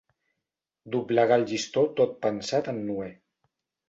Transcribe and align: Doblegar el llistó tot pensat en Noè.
Doblegar 0.95 1.37
el 1.41 1.45
llistó 1.51 1.83
tot 1.99 2.15
pensat 2.27 2.71
en 2.73 2.81
Noè. 2.89 3.11